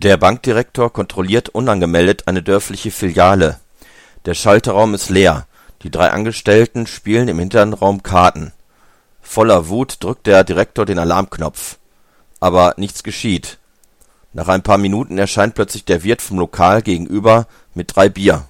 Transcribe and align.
Der 0.00 0.16
Bankdirektor 0.16 0.92
kontrolliert 0.92 1.48
unangemeldet 1.48 2.28
eine 2.28 2.40
dörfliche 2.40 2.92
Filiale. 2.92 3.58
Der 4.26 4.34
Schalterraum 4.34 4.94
ist 4.94 5.10
leer, 5.10 5.48
die 5.82 5.90
drei 5.90 6.10
Angestellten 6.10 6.86
spielen 6.86 7.26
im 7.26 7.40
hinteren 7.40 7.72
Raum 7.72 8.04
Karten. 8.04 8.52
Voller 9.20 9.68
Wut 9.68 9.96
drückt 9.98 10.28
der 10.28 10.44
Direktor 10.44 10.86
den 10.86 11.00
Alarmknopf. 11.00 11.78
Aber 12.38 12.74
nichts 12.76 13.02
geschieht. 13.02 13.58
Nach 14.32 14.46
ein 14.46 14.62
paar 14.62 14.78
Minuten 14.78 15.18
erscheint 15.18 15.56
plötzlich 15.56 15.84
der 15.84 16.04
Wirt 16.04 16.22
vom 16.22 16.38
Lokal 16.38 16.82
gegenüber 16.82 17.48
mit 17.74 17.96
drei 17.96 18.08
Bier 18.08 18.47